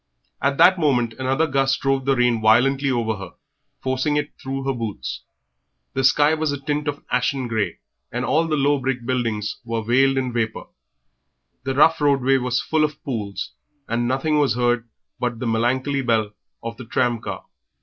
At 0.41 0.57
that 0.57 0.79
moment 0.79 1.13
another 1.19 1.45
gust 1.45 1.79
drove 1.79 2.05
the 2.05 2.15
rain 2.15 2.41
violently 2.41 2.89
over 2.89 3.17
her, 3.17 3.33
forcing 3.83 4.15
it 4.17 4.31
through 4.41 4.63
her 4.63 4.73
boots. 4.73 5.21
The 5.93 6.03
sky 6.03 6.33
was 6.33 6.51
a 6.51 6.59
tint 6.59 6.87
of 6.87 7.03
ashen 7.11 7.47
grey, 7.47 7.77
and 8.11 8.25
all 8.25 8.47
the 8.47 8.57
low 8.57 8.79
brick 8.79 9.05
buildings 9.05 9.57
were 9.63 9.83
veiled 9.83 10.17
in 10.17 10.33
vapour; 10.33 10.65
the 11.65 11.75
rough 11.75 12.01
roadway 12.01 12.37
was 12.37 12.59
full 12.63 12.83
of 12.83 13.03
pools, 13.03 13.51
and 13.87 14.07
nothing 14.07 14.39
was 14.39 14.55
heard 14.55 14.89
but 15.19 15.37
the 15.37 15.45
melancholy 15.45 16.01
bell 16.01 16.31
of 16.63 16.77
the 16.77 16.85
tram 16.85 17.19
car. 17.21 17.43